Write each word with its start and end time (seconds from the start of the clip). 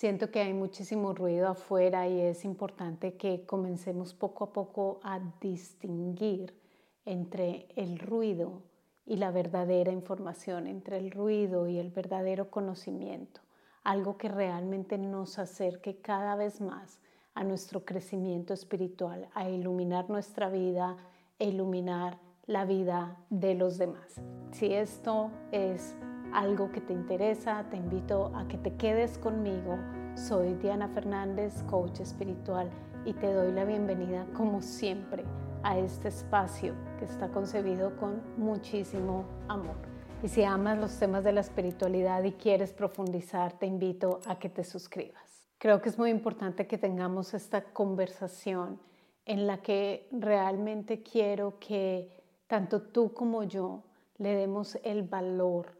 Siento 0.00 0.30
que 0.30 0.40
hay 0.40 0.54
muchísimo 0.54 1.12
ruido 1.12 1.48
afuera 1.48 2.08
y 2.08 2.22
es 2.22 2.46
importante 2.46 3.18
que 3.18 3.44
comencemos 3.44 4.14
poco 4.14 4.44
a 4.44 4.52
poco 4.54 4.98
a 5.02 5.20
distinguir 5.42 6.58
entre 7.04 7.68
el 7.76 7.98
ruido 7.98 8.62
y 9.04 9.16
la 9.16 9.30
verdadera 9.30 9.92
información, 9.92 10.68
entre 10.68 10.96
el 10.96 11.10
ruido 11.10 11.68
y 11.68 11.78
el 11.78 11.90
verdadero 11.90 12.50
conocimiento, 12.50 13.42
algo 13.84 14.16
que 14.16 14.30
realmente 14.30 14.96
nos 14.96 15.38
acerque 15.38 16.00
cada 16.00 16.34
vez 16.34 16.62
más 16.62 16.98
a 17.34 17.44
nuestro 17.44 17.84
crecimiento 17.84 18.54
espiritual, 18.54 19.28
a 19.34 19.50
iluminar 19.50 20.08
nuestra 20.08 20.48
vida 20.48 20.96
e 21.38 21.48
iluminar 21.48 22.18
la 22.46 22.64
vida 22.64 23.18
de 23.28 23.54
los 23.54 23.76
demás. 23.76 24.18
Si 24.52 24.72
esto 24.72 25.30
es 25.52 25.94
algo 26.32 26.70
que 26.70 26.80
te 26.80 26.92
interesa, 26.92 27.64
te 27.70 27.76
invito 27.76 28.32
a 28.34 28.46
que 28.46 28.58
te 28.58 28.74
quedes 28.76 29.18
conmigo. 29.18 29.78
Soy 30.14 30.54
Diana 30.54 30.88
Fernández, 30.88 31.62
coach 31.64 32.00
espiritual, 32.00 32.70
y 33.04 33.12
te 33.14 33.32
doy 33.32 33.52
la 33.52 33.64
bienvenida, 33.64 34.26
como 34.34 34.60
siempre, 34.60 35.24
a 35.62 35.78
este 35.78 36.08
espacio 36.08 36.74
que 36.98 37.04
está 37.04 37.28
concebido 37.28 37.96
con 37.96 38.22
muchísimo 38.36 39.24
amor. 39.48 39.76
Y 40.22 40.28
si 40.28 40.42
amas 40.42 40.78
los 40.78 40.98
temas 40.98 41.24
de 41.24 41.32
la 41.32 41.40
espiritualidad 41.40 42.22
y 42.24 42.32
quieres 42.32 42.72
profundizar, 42.72 43.58
te 43.58 43.66
invito 43.66 44.20
a 44.26 44.38
que 44.38 44.50
te 44.50 44.64
suscribas. 44.64 45.48
Creo 45.58 45.80
que 45.80 45.88
es 45.88 45.98
muy 45.98 46.10
importante 46.10 46.66
que 46.66 46.78
tengamos 46.78 47.34
esta 47.34 47.64
conversación 47.72 48.80
en 49.24 49.46
la 49.46 49.62
que 49.62 50.08
realmente 50.12 51.02
quiero 51.02 51.58
que 51.58 52.10
tanto 52.46 52.82
tú 52.82 53.12
como 53.12 53.44
yo 53.44 53.84
le 54.18 54.34
demos 54.34 54.78
el 54.82 55.02
valor 55.02 55.79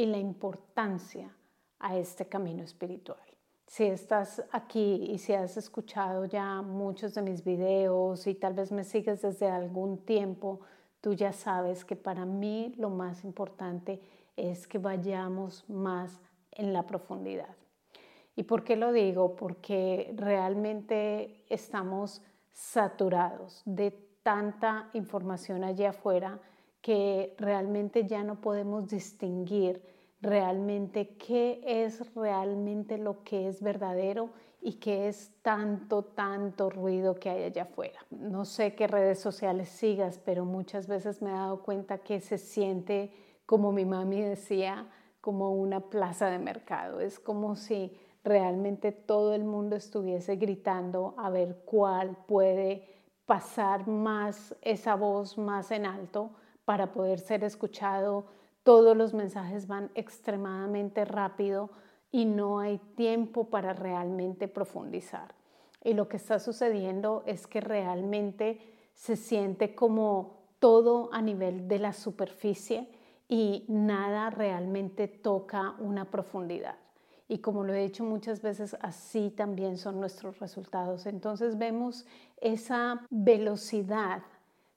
y 0.00 0.06
la 0.06 0.16
importancia 0.16 1.30
a 1.78 1.94
este 1.98 2.24
camino 2.24 2.62
espiritual. 2.62 3.18
Si 3.66 3.84
estás 3.84 4.42
aquí 4.50 5.10
y 5.10 5.18
si 5.18 5.34
has 5.34 5.58
escuchado 5.58 6.24
ya 6.24 6.62
muchos 6.62 7.14
de 7.14 7.20
mis 7.20 7.44
videos 7.44 8.26
y 8.26 8.34
tal 8.34 8.54
vez 8.54 8.72
me 8.72 8.82
sigues 8.82 9.20
desde 9.20 9.50
algún 9.50 9.98
tiempo, 10.06 10.60
tú 11.02 11.12
ya 11.12 11.34
sabes 11.34 11.84
que 11.84 11.96
para 11.96 12.24
mí 12.24 12.72
lo 12.78 12.88
más 12.88 13.24
importante 13.24 14.00
es 14.38 14.66
que 14.66 14.78
vayamos 14.78 15.68
más 15.68 16.18
en 16.52 16.72
la 16.72 16.86
profundidad. 16.86 17.54
¿Y 18.34 18.44
por 18.44 18.64
qué 18.64 18.76
lo 18.76 18.92
digo? 18.92 19.36
Porque 19.36 20.14
realmente 20.16 21.44
estamos 21.50 22.22
saturados 22.52 23.60
de 23.66 23.90
tanta 24.22 24.88
información 24.94 25.62
allá 25.62 25.90
afuera 25.90 26.40
que 26.80 27.34
realmente 27.38 28.06
ya 28.06 28.22
no 28.22 28.40
podemos 28.40 28.88
distinguir 28.88 29.82
realmente 30.20 31.16
qué 31.16 31.60
es 31.64 32.14
realmente 32.14 32.98
lo 32.98 33.22
que 33.22 33.48
es 33.48 33.62
verdadero 33.62 34.30
y 34.62 34.74
qué 34.74 35.08
es 35.08 35.32
tanto, 35.42 36.02
tanto 36.02 36.68
ruido 36.68 37.14
que 37.14 37.30
hay 37.30 37.44
allá 37.44 37.62
afuera. 37.62 37.98
No 38.10 38.44
sé 38.44 38.74
qué 38.74 38.86
redes 38.86 39.18
sociales 39.18 39.68
sigas, 39.70 40.18
pero 40.18 40.44
muchas 40.44 40.86
veces 40.86 41.22
me 41.22 41.30
he 41.30 41.34
dado 41.34 41.62
cuenta 41.62 41.98
que 41.98 42.20
se 42.20 42.36
siente, 42.36 43.12
como 43.46 43.72
mi 43.72 43.86
mami 43.86 44.20
decía, 44.20 44.86
como 45.20 45.52
una 45.52 45.80
plaza 45.80 46.28
de 46.28 46.38
mercado. 46.38 47.00
Es 47.00 47.18
como 47.18 47.56
si 47.56 47.96
realmente 48.22 48.92
todo 48.92 49.34
el 49.34 49.44
mundo 49.44 49.76
estuviese 49.76 50.36
gritando 50.36 51.14
a 51.16 51.30
ver 51.30 51.62
cuál 51.64 52.16
puede 52.26 52.86
pasar 53.24 53.86
más 53.86 54.54
esa 54.60 54.94
voz 54.94 55.38
más 55.38 55.70
en 55.70 55.86
alto 55.86 56.32
para 56.70 56.92
poder 56.92 57.18
ser 57.18 57.42
escuchado. 57.42 58.26
Todos 58.62 58.96
los 58.96 59.12
mensajes 59.12 59.66
van 59.66 59.90
extremadamente 59.96 61.04
rápido 61.04 61.70
y 62.12 62.26
no 62.26 62.60
hay 62.60 62.78
tiempo 62.94 63.50
para 63.50 63.72
realmente 63.72 64.46
profundizar. 64.46 65.34
Y 65.82 65.94
lo 65.94 66.06
que 66.06 66.16
está 66.16 66.38
sucediendo 66.38 67.24
es 67.26 67.48
que 67.48 67.60
realmente 67.60 68.60
se 68.94 69.16
siente 69.16 69.74
como 69.74 70.44
todo 70.60 71.12
a 71.12 71.20
nivel 71.20 71.66
de 71.66 71.80
la 71.80 71.92
superficie 71.92 72.88
y 73.28 73.64
nada 73.66 74.30
realmente 74.30 75.08
toca 75.08 75.74
una 75.80 76.04
profundidad. 76.04 76.76
Y 77.26 77.38
como 77.38 77.64
lo 77.64 77.74
he 77.74 77.82
dicho 77.82 78.04
muchas 78.04 78.42
veces, 78.42 78.76
así 78.80 79.30
también 79.30 79.76
son 79.76 79.98
nuestros 79.98 80.38
resultados. 80.38 81.06
Entonces 81.06 81.58
vemos 81.58 82.06
esa 82.40 83.04
velocidad 83.10 84.22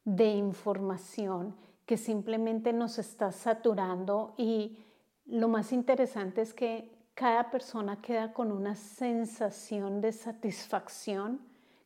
de 0.06 0.32
información 0.32 1.56
que 1.86 1.98
simplemente 1.98 2.74
nos 2.74 3.00
está 3.00 3.32
saturando 3.32 4.34
y 4.38 4.78
lo 5.26 5.48
más 5.48 5.72
interesante 5.72 6.42
es 6.42 6.54
que 6.54 6.92
cada 7.14 7.52
persona 7.52 8.02
queda 8.02 8.34
con 8.34 8.52
una 8.52 8.76
sensación 8.76 10.02
de 10.02 10.12
satisfacción 10.12 11.42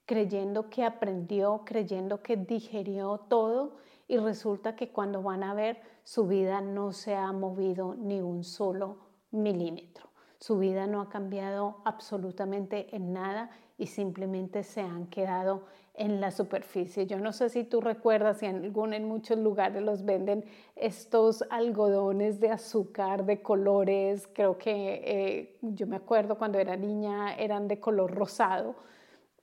creyendo 0.08 0.70
que 0.70 0.84
aprendió, 0.86 1.64
creyendo 1.66 2.24
que 2.24 2.38
digerió 2.38 3.20
todo 3.28 3.76
y 4.08 4.18
resulta 4.18 4.76
que 4.76 4.90
cuando 4.92 5.22
van 5.22 5.44
a 5.44 5.54
ver 5.54 5.82
su 6.04 6.26
vida 6.26 6.62
no 6.62 6.94
se 6.94 7.14
ha 7.14 7.32
movido 7.34 7.94
ni 7.94 8.22
un 8.22 8.46
solo 8.46 9.00
milímetro. 9.32 10.08
Su 10.40 10.58
vida 10.58 10.88
no 10.88 11.02
ha 11.02 11.10
cambiado 11.10 11.82
absolutamente 11.84 12.96
en 12.96 13.12
nada 13.12 13.50
y 13.78 13.88
simplemente 13.88 14.64
se 14.64 14.82
han 14.82 15.08
quedado 15.08 15.66
en 15.98 16.22
la 16.22 16.32
superficie. 16.32 17.08
Yo 17.08 17.20
no 17.20 17.34
sé 17.34 17.50
si 17.50 17.64
tú 17.64 17.82
recuerdas, 17.82 18.38
si 18.38 18.46
en, 18.46 18.72
muchos 19.06 19.38
lugares 19.40 19.82
los 19.82 20.06
venden 20.06 20.46
estos 20.76 21.44
algodones 21.50 22.40
de 22.40 22.52
azúcar 22.52 23.26
de 23.26 23.42
colores, 23.42 24.30
creo 24.32 24.58
que 24.58 25.02
eh, 25.04 25.58
yo 25.62 25.88
me 25.88 25.96
acuerdo 25.96 26.38
cuando 26.38 26.60
era 26.60 26.78
niña 26.78 27.36
eran 27.36 27.68
de 27.68 27.80
color 27.80 28.14
rosado 28.14 28.76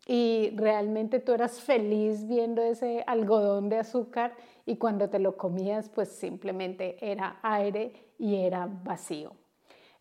y 0.06 0.53
realmente 0.54 1.19
tú 1.19 1.32
eras 1.32 1.60
feliz 1.60 2.26
viendo 2.28 2.62
ese 2.62 3.03
algodón 3.06 3.69
de 3.69 3.78
azúcar 3.78 4.34
y 4.64 4.76
cuando 4.76 5.10
te 5.10 5.19
lo 5.19 5.37
comías 5.37 5.88
pues 5.88 6.09
simplemente 6.09 6.97
era 7.00 7.38
aire 7.43 7.93
y 8.16 8.37
era 8.37 8.69
vacío. 8.84 9.32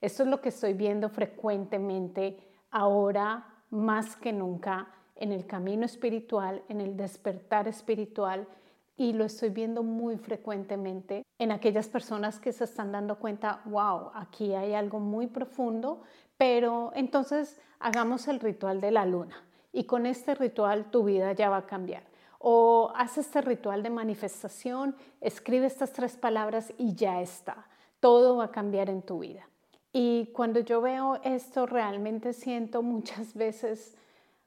Esto 0.02 0.24
es 0.24 0.30
lo 0.30 0.40
que 0.40 0.50
estoy 0.50 0.74
viendo 0.74 1.10
frecuentemente 1.10 2.38
ahora 2.70 3.48
más 3.72 4.16
que 4.16 4.32
nunca 4.34 4.88
en 5.16 5.32
el 5.32 5.46
camino 5.46 5.86
espiritual, 5.86 6.64
en 6.70 6.82
el 6.82 6.98
despertar 6.98 7.68
espiritual 7.68 8.48
y 8.96 9.14
lo 9.14 9.26
estoy 9.26 9.50
viendo 9.50 9.84
muy 9.84 10.18
frecuentemente 10.18 11.24
en 11.40 11.52
aquellas 11.52 11.88
personas 11.88 12.40
que 12.40 12.52
se 12.52 12.64
están 12.64 12.92
dando 12.92 13.18
cuenta, 13.18 13.62
wow, 13.66 14.12
aquí 14.14 14.54
hay 14.54 14.74
algo 14.74 15.00
muy 15.00 15.28
profundo, 15.28 16.02
pero 16.38 16.92
entonces 16.96 17.60
hagamos 17.80 18.28
el 18.28 18.40
ritual 18.40 18.82
de 18.82 18.92
la 18.92 19.06
luna 19.06 19.44
y 19.72 19.86
con 19.86 20.06
este 20.06 20.36
ritual 20.36 20.92
tu 20.92 21.04
vida 21.04 21.34
ya 21.34 21.50
va 21.50 21.58
a 21.58 21.66
cambiar. 21.66 22.04
O 22.40 22.92
haz 22.96 23.18
este 23.18 23.42
ritual 23.42 23.84
de 23.84 23.90
manifestación, 23.90 24.96
escribe 25.22 25.66
estas 25.66 25.94
tres 25.94 26.18
palabras 26.18 26.74
y 26.78 26.94
ya 26.94 27.22
está. 27.22 27.68
Todo 28.00 28.38
va 28.38 28.46
a 28.46 28.52
cambiar 28.52 28.90
en 28.90 29.02
tu 29.02 29.20
vida. 29.20 29.48
Y 29.94 30.28
cuando 30.34 30.60
yo 30.60 30.82
veo 30.82 31.20
esto, 31.24 31.66
realmente 31.66 32.34
siento 32.34 32.82
muchas 32.84 33.34
veces 33.34 33.96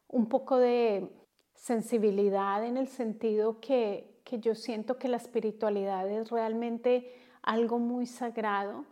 un 0.08 0.28
poco 0.28 0.58
de 0.58 1.08
sensibilidad 1.54 2.64
en 2.64 2.76
el 2.76 2.88
sentido 2.88 3.60
que, 3.60 4.20
que 4.24 4.38
yo 4.38 4.54
siento 4.54 4.98
que 4.98 5.08
la 5.08 5.16
espiritualidad 5.16 6.08
es 6.08 6.30
realmente 6.30 7.12
algo 7.42 7.78
muy 7.78 8.06
sagrado 8.06 8.84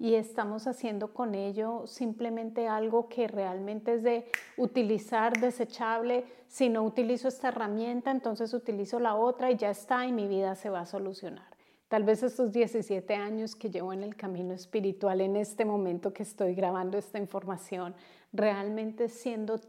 y 0.00 0.14
estamos 0.14 0.66
haciendo 0.66 1.12
con 1.12 1.34
ello 1.34 1.86
simplemente 1.86 2.66
algo 2.66 3.08
que 3.10 3.28
realmente 3.28 3.94
es 3.94 4.02
de 4.02 4.24
utilizar 4.56 5.38
desechable. 5.38 6.24
Si 6.48 6.70
no 6.70 6.82
utilizo 6.84 7.28
esta 7.28 7.48
herramienta, 7.48 8.10
entonces 8.10 8.54
utilizo 8.54 8.98
la 8.98 9.14
otra 9.14 9.50
y 9.50 9.56
ya 9.56 9.68
está 9.68 10.06
y 10.06 10.12
mi 10.12 10.26
vida 10.26 10.54
se 10.54 10.70
va 10.70 10.80
a 10.80 10.86
solucionar. 10.86 11.44
Tal 11.88 12.04
vez 12.04 12.22
estos 12.22 12.50
17 12.50 13.14
años 13.14 13.54
que 13.54 13.68
llevo 13.68 13.92
en 13.92 14.02
el 14.02 14.16
camino 14.16 14.54
espiritual, 14.54 15.20
en 15.20 15.36
este 15.36 15.66
momento 15.66 16.14
que 16.14 16.22
estoy 16.22 16.54
grabando 16.54 16.96
esta 16.96 17.18
información, 17.18 17.94
realmente 18.32 19.08
siendo 19.08 19.60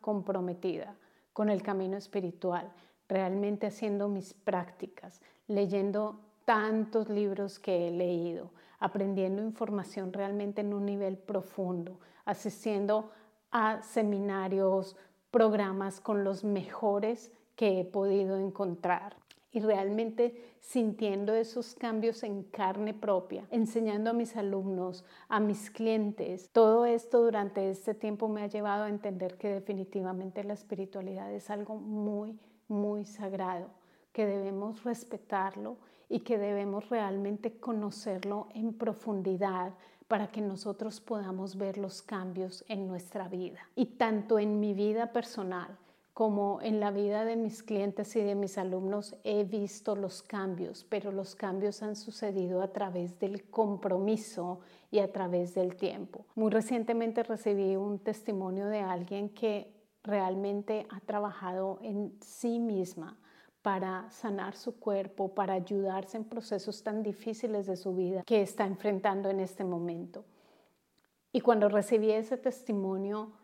comprometida 0.00 0.94
con 1.32 1.48
el 1.48 1.62
camino 1.62 1.96
espiritual, 1.96 2.72
realmente 3.08 3.66
haciendo 3.66 4.08
mis 4.08 4.34
prácticas, 4.34 5.20
leyendo 5.48 6.20
tantos 6.44 7.08
libros 7.08 7.58
que 7.58 7.88
he 7.88 7.90
leído, 7.90 8.50
aprendiendo 8.78 9.42
información 9.42 10.12
realmente 10.12 10.60
en 10.60 10.72
un 10.72 10.86
nivel 10.86 11.16
profundo, 11.16 11.98
asistiendo 12.24 13.10
a 13.50 13.82
seminarios, 13.82 14.96
programas 15.30 16.00
con 16.00 16.24
los 16.24 16.44
mejores 16.44 17.32
que 17.56 17.80
he 17.80 17.84
podido 17.84 18.36
encontrar 18.36 19.16
y 19.52 19.60
realmente 19.60 20.54
sintiendo 20.60 21.34
esos 21.34 21.74
cambios 21.74 22.22
en 22.22 22.44
carne 22.44 22.94
propia, 22.94 23.46
enseñando 23.50 24.10
a 24.10 24.14
mis 24.14 24.36
alumnos, 24.36 25.04
a 25.28 25.40
mis 25.40 25.70
clientes. 25.70 26.50
Todo 26.52 26.86
esto 26.86 27.22
durante 27.22 27.70
este 27.70 27.94
tiempo 27.94 28.28
me 28.28 28.42
ha 28.42 28.46
llevado 28.46 28.84
a 28.84 28.88
entender 28.88 29.36
que 29.36 29.48
definitivamente 29.48 30.44
la 30.44 30.54
espiritualidad 30.54 31.32
es 31.32 31.50
algo 31.50 31.76
muy, 31.76 32.38
muy 32.68 33.04
sagrado, 33.04 33.68
que 34.12 34.26
debemos 34.26 34.84
respetarlo 34.84 35.78
y 36.08 36.20
que 36.20 36.38
debemos 36.38 36.88
realmente 36.88 37.58
conocerlo 37.58 38.48
en 38.54 38.74
profundidad 38.74 39.72
para 40.08 40.26
que 40.26 40.40
nosotros 40.40 41.00
podamos 41.00 41.56
ver 41.56 41.78
los 41.78 42.02
cambios 42.02 42.64
en 42.68 42.88
nuestra 42.88 43.28
vida. 43.28 43.60
Y 43.76 43.86
tanto 43.86 44.40
en 44.40 44.58
mi 44.58 44.74
vida 44.74 45.12
personal 45.12 45.78
como 46.20 46.60
en 46.60 46.80
la 46.80 46.90
vida 46.90 47.24
de 47.24 47.34
mis 47.34 47.62
clientes 47.62 48.14
y 48.14 48.20
de 48.20 48.34
mis 48.34 48.58
alumnos 48.58 49.16
he 49.24 49.44
visto 49.44 49.96
los 49.96 50.22
cambios, 50.22 50.84
pero 50.86 51.12
los 51.12 51.34
cambios 51.34 51.82
han 51.82 51.96
sucedido 51.96 52.60
a 52.60 52.74
través 52.74 53.18
del 53.18 53.48
compromiso 53.48 54.60
y 54.90 54.98
a 54.98 55.10
través 55.10 55.54
del 55.54 55.76
tiempo. 55.76 56.26
Muy 56.34 56.50
recientemente 56.50 57.22
recibí 57.22 57.74
un 57.74 58.00
testimonio 58.00 58.66
de 58.66 58.80
alguien 58.80 59.30
que 59.30 59.72
realmente 60.02 60.86
ha 60.90 61.00
trabajado 61.00 61.78
en 61.80 62.12
sí 62.20 62.58
misma 62.58 63.18
para 63.62 64.10
sanar 64.10 64.54
su 64.56 64.78
cuerpo, 64.78 65.34
para 65.34 65.54
ayudarse 65.54 66.18
en 66.18 66.24
procesos 66.24 66.82
tan 66.82 67.02
difíciles 67.02 67.64
de 67.64 67.78
su 67.78 67.94
vida 67.94 68.24
que 68.24 68.42
está 68.42 68.66
enfrentando 68.66 69.30
en 69.30 69.40
este 69.40 69.64
momento. 69.64 70.26
Y 71.32 71.40
cuando 71.40 71.70
recibí 71.70 72.10
ese 72.10 72.36
testimonio, 72.36 73.39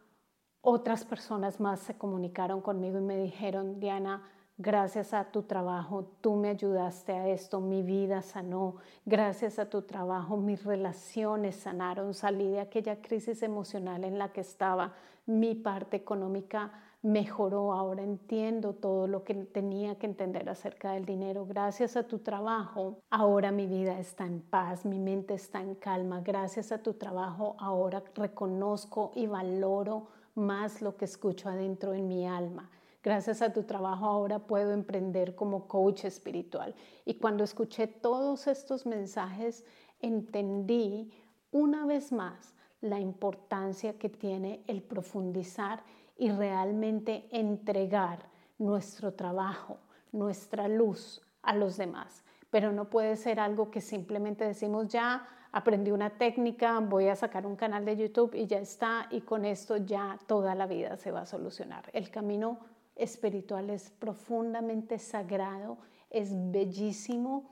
otras 0.68 1.04
personas 1.04 1.60
más 1.60 1.78
se 1.78 1.96
comunicaron 1.96 2.60
conmigo 2.60 2.98
y 2.98 3.00
me 3.00 3.16
dijeron, 3.16 3.78
Diana, 3.78 4.24
gracias 4.58 5.14
a 5.14 5.30
tu 5.30 5.44
trabajo, 5.44 6.10
tú 6.20 6.34
me 6.34 6.48
ayudaste 6.48 7.12
a 7.12 7.28
esto, 7.28 7.60
mi 7.60 7.82
vida 7.82 8.20
sanó, 8.20 8.74
gracias 9.04 9.60
a 9.60 9.70
tu 9.70 9.82
trabajo, 9.82 10.36
mis 10.36 10.64
relaciones 10.64 11.54
sanaron, 11.54 12.14
salí 12.14 12.50
de 12.50 12.58
aquella 12.58 13.00
crisis 13.00 13.44
emocional 13.44 14.02
en 14.02 14.18
la 14.18 14.32
que 14.32 14.40
estaba, 14.40 14.94
mi 15.24 15.54
parte 15.54 15.96
económica 15.96 16.72
mejoró, 17.00 17.72
ahora 17.72 18.02
entiendo 18.02 18.72
todo 18.72 19.06
lo 19.06 19.22
que 19.22 19.34
tenía 19.34 19.94
que 19.94 20.06
entender 20.06 20.48
acerca 20.48 20.90
del 20.92 21.04
dinero. 21.04 21.46
Gracias 21.46 21.96
a 21.96 22.08
tu 22.08 22.19
trabajo, 22.19 22.98
ahora 23.10 23.52
mi 23.52 23.69
vida 23.69 24.00
está 24.00 24.26
en 24.26 24.40
paz, 24.40 24.84
mi 24.84 24.98
mente 24.98 25.34
está 25.34 25.60
en 25.60 25.76
calma. 25.76 26.22
Gracias 26.22 26.72
a 26.72 26.82
tu 26.82 26.94
trabajo, 26.94 27.54
ahora 27.60 28.02
reconozco 28.16 29.12
y 29.14 29.28
valoro 29.28 30.15
más 30.36 30.80
lo 30.82 30.96
que 30.96 31.06
escucho 31.06 31.48
adentro 31.48 31.92
en 31.94 32.06
mi 32.06 32.26
alma. 32.26 32.70
Gracias 33.02 33.40
a 33.42 33.52
tu 33.52 33.62
trabajo 33.62 34.06
ahora 34.06 34.40
puedo 34.40 34.72
emprender 34.72 35.34
como 35.34 35.66
coach 35.68 36.04
espiritual. 36.04 36.74
Y 37.04 37.14
cuando 37.14 37.44
escuché 37.44 37.86
todos 37.86 38.46
estos 38.46 38.84
mensajes, 38.84 39.64
entendí 40.00 41.12
una 41.50 41.86
vez 41.86 42.12
más 42.12 42.54
la 42.80 43.00
importancia 43.00 43.98
que 43.98 44.08
tiene 44.08 44.62
el 44.66 44.82
profundizar 44.82 45.82
y 46.18 46.30
realmente 46.30 47.28
entregar 47.30 48.28
nuestro 48.58 49.14
trabajo, 49.14 49.78
nuestra 50.12 50.68
luz 50.68 51.22
a 51.42 51.54
los 51.54 51.76
demás. 51.76 52.24
Pero 52.50 52.72
no 52.72 52.90
puede 52.90 53.16
ser 53.16 53.40
algo 53.40 53.70
que 53.70 53.80
simplemente 53.80 54.44
decimos 54.44 54.88
ya 54.88 55.28
aprendí 55.56 55.91
una 55.91 56.11
técnica, 56.11 56.79
voy 56.81 57.08
a 57.08 57.17
sacar 57.17 57.47
un 57.47 57.56
canal 57.56 57.87
de 57.87 57.97
YouTube 57.97 58.35
y 58.35 58.47
ya 58.47 58.58
está, 58.58 59.08
y 59.11 59.23
con 59.23 59.47
esto 59.47 59.79
ya 59.79 60.19
toda 60.26 60.55
la 60.55 60.67
vida 60.67 60.99
se 60.99 61.11
va 61.11 61.23
a 61.23 61.26
solucionar. 61.26 61.88
El 61.94 62.11
camino 62.11 62.58
espiritual 62.94 63.70
es 63.70 63.88
profundamente 63.88 64.99
sagrado, 64.99 65.79
es 66.11 66.29
bellísimo, 66.50 67.49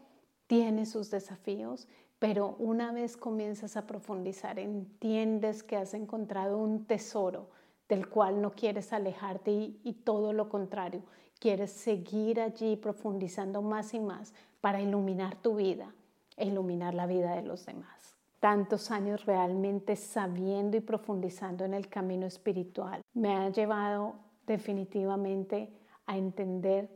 tiene 0.47 0.85
sus 0.85 1.11
desafíos, 1.11 1.89
pero 2.19 2.57
una 2.59 2.93
vez 2.93 3.17
comienzas 3.17 3.75
a 3.79 3.87
profundizar, 3.87 4.59
entiendes 4.59 5.63
que 5.63 5.77
has 5.79 5.95
encontrado 5.95 6.59
un 6.59 6.85
tesoro 6.85 7.49
del 7.89 8.11
cual 8.11 8.43
no 8.43 8.53
quieres 8.53 8.93
alejarte 8.93 9.51
y, 9.51 9.93
todo 10.05 10.35
lo 10.35 10.51
contrario, 10.51 11.05
quieres 11.39 11.71
seguir 11.71 12.39
allí 12.39 12.77
profundizando 12.77 13.63
más 13.63 13.95
y 13.95 14.01
más 14.01 14.35
para 14.61 14.83
iluminar 14.83 15.37
tu 15.37 15.57
vida 15.57 15.95
iluminar 16.37 16.95
la 16.95 17.07
vida 17.07 17.35
de 17.35 17.43
los 17.43 17.67
demás. 17.67 18.17
Tantos 18.41 18.91
años 18.91 19.25
realmente 19.25 19.97
sabiendo 19.97 20.77
y 20.77 20.81
profundizando 20.81 21.65
en 21.65 21.75
el 21.75 21.89
camino 21.89 22.27
espiritual 22.27 23.03
me 23.15 23.35
ha 23.35 23.49
llevado 23.49 24.15
definitivamente 24.47 25.73
a 26.07 26.17
entender 26.17 26.91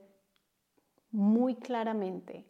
muy 1.11 1.55
claramente 1.55 2.45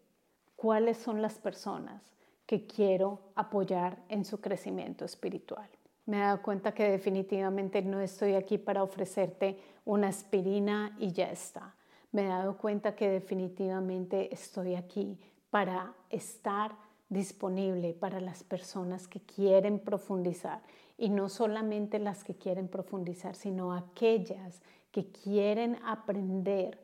cuáles 0.56 0.98
son 0.98 1.22
las 1.22 1.38
personas 1.38 2.02
que 2.46 2.66
quiero 2.66 3.20
apoyar 3.36 3.98
en 4.08 4.24
su 4.24 4.40
crecimiento 4.40 5.04
espiritual 5.04 5.68
me 6.08 6.16
he 6.16 6.20
dado 6.20 6.40
cuenta 6.40 6.72
que 6.72 6.90
definitivamente 6.90 7.82
no 7.82 8.00
estoy 8.00 8.34
aquí 8.34 8.56
para 8.56 8.82
ofrecerte 8.82 9.58
una 9.84 10.08
aspirina 10.08 10.96
y 10.98 11.12
ya 11.12 11.30
está. 11.30 11.74
Me 12.12 12.24
he 12.24 12.28
dado 12.28 12.56
cuenta 12.56 12.96
que 12.96 13.10
definitivamente 13.10 14.32
estoy 14.32 14.74
aquí 14.74 15.20
para 15.50 15.94
estar 16.10 16.76
disponible 17.08 17.94
para 17.94 18.20
las 18.20 18.44
personas 18.44 19.08
que 19.08 19.20
quieren 19.20 19.78
profundizar 19.78 20.60
y 20.98 21.08
no 21.08 21.28
solamente 21.28 21.98
las 21.98 22.24
que 22.24 22.34
quieren 22.34 22.68
profundizar, 22.68 23.34
sino 23.34 23.72
aquellas 23.72 24.60
que 24.90 25.10
quieren 25.10 25.78
aprender 25.84 26.78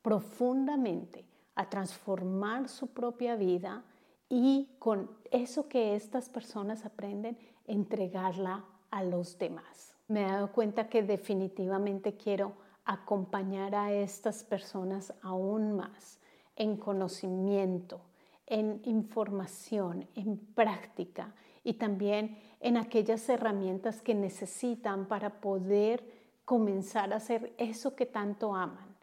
profundamente 0.00 1.24
a 1.54 1.68
transformar 1.68 2.68
su 2.68 2.88
propia 2.88 3.36
vida 3.36 3.84
y 4.28 4.70
con 4.78 5.10
eso 5.30 5.68
que 5.68 5.94
estas 5.94 6.28
personas 6.28 6.84
aprenden, 6.84 7.36
entregarla 7.66 8.64
a 8.90 9.02
los 9.02 9.38
demás. 9.38 9.96
Me 10.06 10.22
he 10.22 10.26
dado 10.26 10.52
cuenta 10.52 10.88
que 10.88 11.02
definitivamente 11.02 12.16
quiero 12.16 12.52
acompañar 12.84 13.74
a 13.74 13.92
estas 13.92 14.44
personas 14.44 15.12
aún 15.20 15.76
más 15.76 16.18
en 16.58 16.76
conocimiento, 16.76 18.00
en 18.46 18.82
información, 18.84 20.06
en 20.14 20.36
práctica 20.36 21.32
y 21.64 21.74
también 21.74 22.38
en 22.60 22.76
aquellas 22.76 23.26
herramientas 23.28 24.02
que 24.02 24.14
necesitan 24.14 25.06
para 25.06 25.40
poder 25.40 26.04
comenzar 26.44 27.12
a 27.12 27.16
hacer 27.16 27.54
eso 27.58 27.94
que 27.94 28.06
tanto 28.06 28.54
aman 28.54 28.96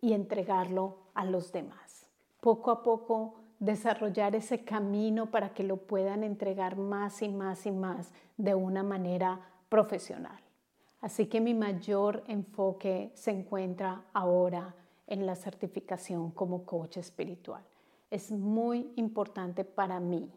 y 0.00 0.12
entregarlo 0.12 0.96
a 1.14 1.24
los 1.24 1.52
demás. 1.52 2.06
Poco 2.40 2.70
a 2.70 2.82
poco 2.82 3.34
desarrollar 3.60 4.34
ese 4.34 4.64
camino 4.64 5.30
para 5.30 5.52
que 5.52 5.62
lo 5.62 5.76
puedan 5.76 6.24
entregar 6.24 6.76
más 6.76 7.22
y 7.22 7.28
más 7.28 7.66
y 7.66 7.70
más 7.70 8.12
de 8.36 8.54
una 8.54 8.82
manera 8.82 9.40
profesional. 9.68 10.40
Así 11.00 11.26
que 11.26 11.40
mi 11.40 11.54
mayor 11.54 12.24
enfoque 12.26 13.12
se 13.14 13.30
encuentra 13.30 14.02
ahora 14.12 14.74
en 15.08 15.26
la 15.26 15.34
certificación 15.34 16.30
como 16.30 16.64
coach 16.64 16.98
espiritual. 16.98 17.64
Es 18.10 18.30
muy 18.30 18.92
importante 18.94 19.64
para 19.64 19.98
mí 19.98 20.30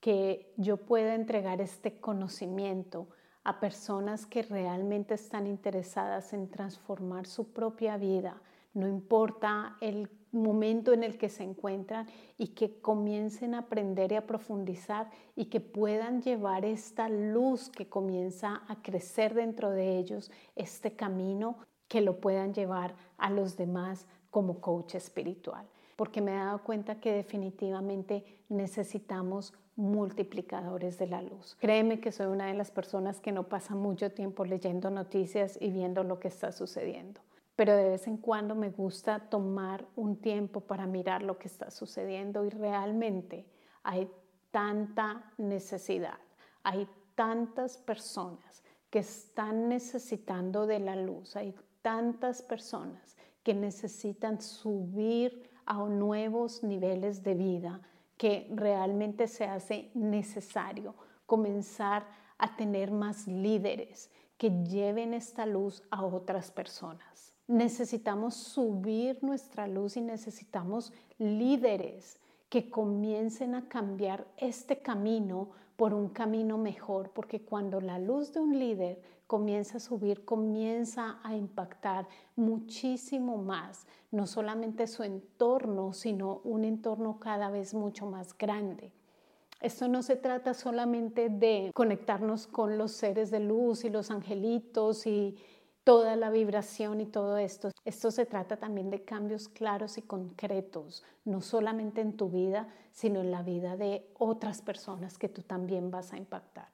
que 0.00 0.52
yo 0.56 0.78
pueda 0.78 1.14
entregar 1.14 1.60
este 1.60 2.00
conocimiento 2.00 3.08
a 3.44 3.60
personas 3.60 4.26
que 4.26 4.42
realmente 4.42 5.14
están 5.14 5.46
interesadas 5.46 6.32
en 6.32 6.48
transformar 6.48 7.26
su 7.26 7.52
propia 7.52 7.96
vida, 7.96 8.42
no 8.74 8.88
importa 8.88 9.76
el 9.80 10.10
momento 10.32 10.92
en 10.92 11.02
el 11.02 11.16
que 11.16 11.28
se 11.28 11.44
encuentran 11.44 12.06
y 12.36 12.48
que 12.48 12.80
comiencen 12.80 13.54
a 13.54 13.60
aprender 13.60 14.12
y 14.12 14.16
a 14.16 14.26
profundizar 14.26 15.10
y 15.34 15.46
que 15.46 15.60
puedan 15.60 16.20
llevar 16.20 16.64
esta 16.64 17.08
luz 17.08 17.70
que 17.70 17.88
comienza 17.88 18.62
a 18.68 18.82
crecer 18.82 19.32
dentro 19.32 19.70
de 19.70 19.96
ellos, 19.96 20.30
este 20.56 20.94
camino 20.94 21.56
que 21.88 22.00
lo 22.00 22.20
puedan 22.20 22.54
llevar 22.54 22.94
a 23.18 23.30
los 23.30 23.56
demás 23.56 24.06
como 24.30 24.60
coach 24.60 24.94
espiritual. 24.94 25.66
Porque 25.96 26.20
me 26.20 26.32
he 26.32 26.36
dado 26.36 26.62
cuenta 26.62 27.00
que 27.00 27.12
definitivamente 27.12 28.24
necesitamos 28.48 29.54
multiplicadores 29.76 30.98
de 30.98 31.06
la 31.06 31.22
luz. 31.22 31.56
Créeme 31.60 32.00
que 32.00 32.12
soy 32.12 32.26
una 32.26 32.46
de 32.46 32.54
las 32.54 32.70
personas 32.70 33.20
que 33.20 33.32
no 33.32 33.44
pasa 33.44 33.74
mucho 33.74 34.10
tiempo 34.12 34.44
leyendo 34.44 34.90
noticias 34.90 35.58
y 35.60 35.70
viendo 35.70 36.02
lo 36.02 36.18
que 36.18 36.28
está 36.28 36.52
sucediendo 36.52 37.20
pero 37.56 37.74
de 37.74 37.88
vez 37.88 38.06
en 38.06 38.18
cuando 38.18 38.54
me 38.54 38.70
gusta 38.70 39.18
tomar 39.18 39.86
un 39.96 40.16
tiempo 40.16 40.60
para 40.60 40.86
mirar 40.86 41.22
lo 41.22 41.38
que 41.38 41.48
está 41.48 41.70
sucediendo 41.70 42.44
y 42.44 42.50
realmente 42.50 43.46
hay 43.82 44.10
tanta 44.50 45.32
necesidad, 45.38 46.18
hay 46.62 46.86
tantas 47.14 47.78
personas 47.78 48.62
que 48.90 48.98
están 48.98 49.70
necesitando 49.70 50.66
de 50.66 50.80
la 50.80 50.96
luz, 50.96 51.34
hay 51.34 51.54
tantas 51.86 52.42
personas 52.42 53.16
que 53.44 53.54
necesitan 53.54 54.40
subir 54.40 55.48
a 55.66 55.84
nuevos 55.84 56.64
niveles 56.64 57.22
de 57.22 57.34
vida 57.34 57.80
que 58.16 58.50
realmente 58.52 59.28
se 59.28 59.44
hace 59.44 59.92
necesario 59.94 60.96
comenzar 61.26 62.04
a 62.38 62.56
tener 62.56 62.90
más 62.90 63.28
líderes 63.28 64.10
que 64.36 64.50
lleven 64.64 65.14
esta 65.14 65.46
luz 65.46 65.84
a 65.92 66.04
otras 66.04 66.50
personas. 66.50 67.32
Necesitamos 67.46 68.34
subir 68.34 69.22
nuestra 69.22 69.68
luz 69.68 69.96
y 69.96 70.00
necesitamos 70.00 70.92
líderes 71.18 72.18
que 72.48 72.68
comiencen 72.68 73.54
a 73.54 73.68
cambiar 73.68 74.26
este 74.38 74.82
camino 74.82 75.50
por 75.76 75.94
un 75.94 76.08
camino 76.08 76.58
mejor, 76.58 77.12
porque 77.12 77.44
cuando 77.44 77.80
la 77.80 78.00
luz 78.00 78.32
de 78.32 78.40
un 78.40 78.58
líder 78.58 79.00
comienza 79.26 79.78
a 79.78 79.80
subir, 79.80 80.24
comienza 80.24 81.18
a 81.22 81.34
impactar 81.34 82.06
muchísimo 82.36 83.36
más, 83.36 83.86
no 84.10 84.26
solamente 84.26 84.86
su 84.86 85.02
entorno, 85.02 85.92
sino 85.92 86.40
un 86.44 86.64
entorno 86.64 87.18
cada 87.18 87.50
vez 87.50 87.74
mucho 87.74 88.06
más 88.06 88.36
grande. 88.36 88.92
Esto 89.60 89.88
no 89.88 90.02
se 90.02 90.16
trata 90.16 90.54
solamente 90.54 91.28
de 91.28 91.70
conectarnos 91.74 92.46
con 92.46 92.76
los 92.76 92.92
seres 92.92 93.30
de 93.30 93.40
luz 93.40 93.84
y 93.84 93.90
los 93.90 94.10
angelitos 94.10 95.06
y 95.06 95.36
toda 95.82 96.16
la 96.16 96.30
vibración 96.30 97.00
y 97.00 97.06
todo 97.06 97.38
esto. 97.38 97.70
Esto 97.84 98.10
se 98.10 98.26
trata 98.26 98.58
también 98.58 98.90
de 98.90 99.04
cambios 99.04 99.48
claros 99.48 99.98
y 99.98 100.02
concretos, 100.02 101.04
no 101.24 101.40
solamente 101.40 102.00
en 102.00 102.16
tu 102.16 102.28
vida, 102.28 102.68
sino 102.92 103.20
en 103.20 103.30
la 103.30 103.42
vida 103.42 103.76
de 103.76 104.06
otras 104.18 104.62
personas 104.62 105.16
que 105.16 105.28
tú 105.28 105.42
también 105.42 105.90
vas 105.90 106.12
a 106.12 106.18
impactar. 106.18 106.68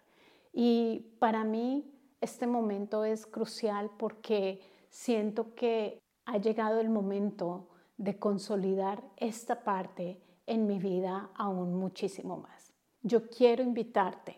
Y 0.52 1.14
para 1.18 1.44
mí 1.44 1.84
este 2.22 2.46
momento 2.46 3.04
es 3.04 3.26
crucial 3.26 3.90
porque 3.98 4.60
siento 4.88 5.54
que 5.54 5.98
ha 6.24 6.38
llegado 6.38 6.80
el 6.80 6.88
momento 6.88 7.68
de 7.96 8.18
consolidar 8.18 9.02
esta 9.16 9.64
parte 9.64 10.22
en 10.46 10.66
mi 10.66 10.78
vida 10.78 11.30
aún 11.34 11.74
muchísimo 11.74 12.36
más. 12.36 12.72
Yo 13.02 13.28
quiero 13.28 13.62
invitarte 13.62 14.36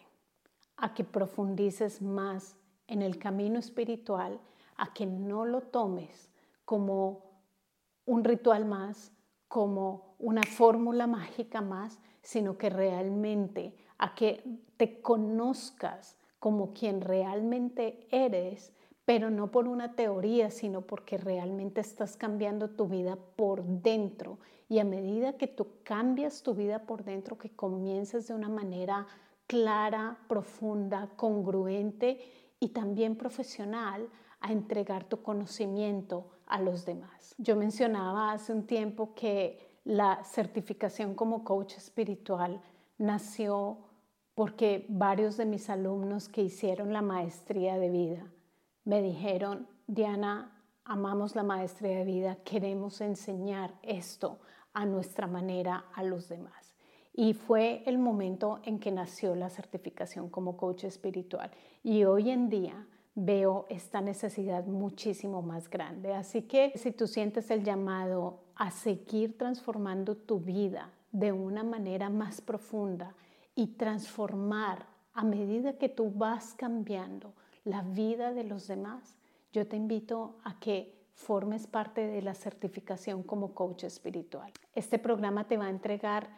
a 0.76 0.94
que 0.94 1.04
profundices 1.04 2.00
más 2.00 2.56
en 2.86 3.02
el 3.02 3.18
camino 3.18 3.58
espiritual, 3.58 4.40
a 4.76 4.94
que 4.94 5.04
no 5.06 5.44
lo 5.44 5.60
tomes 5.60 6.30
como 6.64 7.22
un 8.06 8.24
ritual 8.24 8.64
más, 8.64 9.12
como 9.46 10.16
una 10.18 10.42
fórmula 10.42 11.06
mágica 11.06 11.60
más, 11.60 12.00
sino 12.22 12.56
que 12.56 12.70
realmente 12.70 13.76
a 13.98 14.14
que 14.14 14.42
te 14.78 15.02
conozcas 15.02 16.16
como 16.44 16.74
quien 16.74 17.00
realmente 17.00 18.06
eres 18.10 18.70
pero 19.06 19.30
no 19.30 19.50
por 19.50 19.66
una 19.66 19.94
teoría, 19.94 20.50
sino 20.50 20.82
porque 20.82 21.16
realmente 21.16 21.80
estás 21.80 22.18
cambiando 22.18 22.68
tu 22.68 22.86
vida 22.86 23.16
por 23.36 23.64
dentro. 23.64 24.38
Y 24.68 24.78
a 24.78 24.84
medida 24.84 25.38
que 25.38 25.46
tú 25.46 25.68
cambias 25.84 26.42
tu 26.42 26.54
vida 26.54 26.80
por 26.80 27.02
dentro, 27.02 27.38
que 27.38 27.48
comiences 27.48 28.28
de 28.28 28.34
una 28.34 28.50
manera 28.50 29.06
clara, 29.46 30.18
profunda, 30.28 31.08
congruente 31.16 32.20
y 32.60 32.68
también 32.68 33.16
profesional 33.16 34.06
a 34.40 34.52
entregar 34.52 35.04
tu 35.04 35.22
conocimiento 35.22 36.26
a 36.44 36.60
los 36.60 36.84
demás. 36.84 37.34
Yo 37.38 37.56
mencionaba 37.56 38.32
hace 38.32 38.52
un 38.52 38.66
tiempo 38.66 39.14
que 39.14 39.80
la 39.84 40.22
certificación 40.24 41.14
como 41.14 41.42
coach 41.42 41.78
espiritual 41.78 42.60
nació 42.98 43.78
porque 44.34 44.86
varios 44.88 45.36
de 45.36 45.46
mis 45.46 45.70
alumnos 45.70 46.28
que 46.28 46.42
hicieron 46.42 46.92
la 46.92 47.02
maestría 47.02 47.78
de 47.78 47.88
vida 47.88 48.26
me 48.84 49.00
dijeron, 49.00 49.66
Diana, 49.86 50.62
amamos 50.84 51.34
la 51.34 51.42
maestría 51.42 51.98
de 51.98 52.04
vida, 52.04 52.36
queremos 52.44 53.00
enseñar 53.00 53.74
esto 53.82 54.40
a 54.72 54.84
nuestra 54.84 55.26
manera 55.26 55.86
a 55.94 56.02
los 56.02 56.28
demás. 56.28 56.74
Y 57.12 57.32
fue 57.32 57.82
el 57.86 57.98
momento 57.98 58.60
en 58.64 58.80
que 58.80 58.90
nació 58.90 59.36
la 59.36 59.48
certificación 59.48 60.28
como 60.28 60.56
coach 60.56 60.84
espiritual. 60.84 61.50
Y 61.82 62.04
hoy 62.04 62.30
en 62.30 62.48
día 62.48 62.86
veo 63.14 63.66
esta 63.68 64.00
necesidad 64.00 64.66
muchísimo 64.66 65.40
más 65.40 65.70
grande. 65.70 66.12
Así 66.12 66.42
que 66.42 66.72
si 66.74 66.90
tú 66.90 67.06
sientes 67.06 67.50
el 67.50 67.62
llamado 67.62 68.40
a 68.56 68.72
seguir 68.72 69.38
transformando 69.38 70.16
tu 70.16 70.40
vida 70.40 70.90
de 71.12 71.30
una 71.30 71.62
manera 71.62 72.10
más 72.10 72.40
profunda 72.40 73.14
y 73.54 73.68
transformar 73.68 74.86
a 75.12 75.24
medida 75.24 75.78
que 75.78 75.88
tú 75.88 76.10
vas 76.10 76.54
cambiando, 76.54 77.34
la 77.64 77.82
vida 77.82 78.32
de 78.32 78.44
los 78.44 78.66
demás, 78.66 79.16
yo 79.52 79.66
te 79.66 79.76
invito 79.76 80.36
a 80.44 80.58
que 80.58 80.94
formes 81.14 81.66
parte 81.66 82.06
de 82.06 82.20
la 82.20 82.34
certificación 82.34 83.22
como 83.22 83.54
coach 83.54 83.84
espiritual. 83.84 84.52
Este 84.74 84.98
programa 84.98 85.46
te 85.46 85.56
va 85.56 85.66
a 85.66 85.70
entregar 85.70 86.28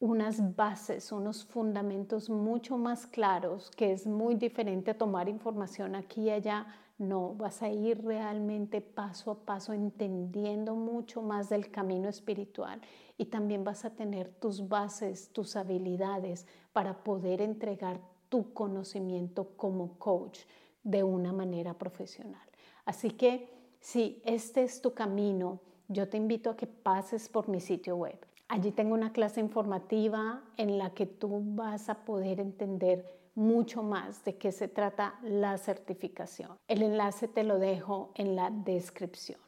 unas 0.00 0.54
bases, 0.56 1.12
unos 1.12 1.44
fundamentos 1.44 2.28
mucho 2.28 2.76
más 2.76 3.06
claros, 3.06 3.70
que 3.70 3.92
es 3.92 4.06
muy 4.06 4.34
diferente 4.34 4.90
a 4.90 4.98
tomar 4.98 5.28
información 5.28 5.94
aquí 5.94 6.22
y 6.22 6.30
allá. 6.30 6.66
No, 6.96 7.34
vas 7.34 7.60
a 7.62 7.70
ir 7.70 8.04
realmente 8.04 8.80
paso 8.80 9.32
a 9.32 9.44
paso 9.44 9.72
entendiendo 9.72 10.76
mucho 10.76 11.22
más 11.22 11.48
del 11.48 11.70
camino 11.70 12.08
espiritual 12.08 12.80
y 13.18 13.26
también 13.26 13.64
vas 13.64 13.84
a 13.84 13.90
tener 13.90 14.28
tus 14.28 14.68
bases, 14.68 15.30
tus 15.32 15.56
habilidades 15.56 16.46
para 16.72 17.02
poder 17.02 17.40
entregar 17.40 18.00
tu 18.28 18.52
conocimiento 18.52 19.56
como 19.56 19.98
coach 19.98 20.40
de 20.84 21.02
una 21.02 21.32
manera 21.32 21.74
profesional. 21.74 22.48
Así 22.84 23.10
que 23.10 23.48
si 23.80 24.22
este 24.24 24.62
es 24.62 24.80
tu 24.80 24.94
camino, 24.94 25.60
yo 25.88 26.08
te 26.08 26.16
invito 26.16 26.50
a 26.50 26.56
que 26.56 26.66
pases 26.66 27.28
por 27.28 27.48
mi 27.48 27.60
sitio 27.60 27.96
web. 27.96 28.18
Allí 28.48 28.70
tengo 28.70 28.94
una 28.94 29.12
clase 29.12 29.40
informativa 29.40 30.44
en 30.56 30.78
la 30.78 30.90
que 30.90 31.06
tú 31.06 31.42
vas 31.54 31.88
a 31.88 32.04
poder 32.04 32.40
entender 32.40 33.04
mucho 33.34 33.82
más 33.82 34.24
de 34.24 34.36
qué 34.36 34.52
se 34.52 34.68
trata 34.68 35.18
la 35.22 35.58
certificación. 35.58 36.58
El 36.68 36.82
enlace 36.82 37.28
te 37.28 37.44
lo 37.44 37.58
dejo 37.58 38.12
en 38.14 38.36
la 38.36 38.50
descripción. 38.50 39.40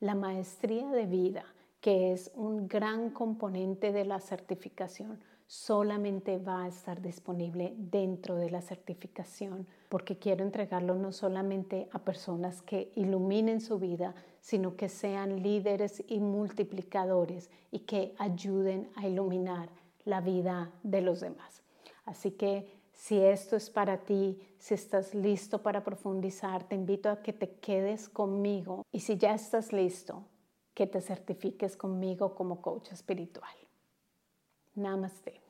La 0.00 0.14
maestría 0.14 0.88
de 0.88 1.06
vida, 1.06 1.44
que 1.80 2.12
es 2.12 2.30
un 2.34 2.68
gran 2.68 3.10
componente 3.10 3.92
de 3.92 4.04
la 4.04 4.20
certificación, 4.20 5.20
solamente 5.46 6.38
va 6.38 6.64
a 6.64 6.68
estar 6.68 7.02
disponible 7.02 7.74
dentro 7.76 8.36
de 8.36 8.50
la 8.50 8.62
certificación 8.62 9.66
porque 9.90 10.18
quiero 10.18 10.44
entregarlo 10.44 10.94
no 10.94 11.12
solamente 11.12 11.90
a 11.92 11.98
personas 11.98 12.62
que 12.62 12.90
iluminen 12.94 13.60
su 13.60 13.78
vida, 13.78 14.14
sino 14.40 14.76
que 14.76 14.88
sean 14.88 15.42
líderes 15.42 16.02
y 16.08 16.20
multiplicadores 16.20 17.50
y 17.70 17.80
que 17.80 18.14
ayuden 18.16 18.88
a 18.96 19.06
iluminar 19.06 19.68
la 20.06 20.22
vida 20.22 20.72
de 20.82 21.02
los 21.02 21.20
demás. 21.20 21.62
Así 22.06 22.30
que 22.30 22.81
si 23.02 23.18
esto 23.18 23.56
es 23.56 23.68
para 23.68 24.04
ti, 24.04 24.38
si 24.58 24.74
estás 24.74 25.12
listo 25.12 25.60
para 25.60 25.82
profundizar, 25.82 26.62
te 26.62 26.76
invito 26.76 27.10
a 27.10 27.20
que 27.20 27.32
te 27.32 27.58
quedes 27.58 28.08
conmigo 28.08 28.86
y 28.92 29.00
si 29.00 29.16
ya 29.16 29.34
estás 29.34 29.72
listo, 29.72 30.24
que 30.72 30.86
te 30.86 31.00
certifiques 31.00 31.76
conmigo 31.76 32.36
como 32.36 32.62
coach 32.62 32.92
espiritual. 32.92 33.56
Namaste. 34.76 35.40